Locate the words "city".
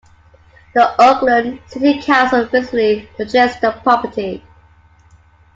1.67-2.01